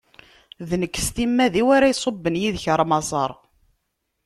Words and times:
D 0.69 0.71
nekk, 0.81 0.95
s 1.05 1.07
timmad-iw, 1.15 1.67
ara 1.75 1.91
iṣubben 1.93 2.35
yid-k 2.41 2.65
ɣer 2.69 2.81
Maṣer. 2.89 3.31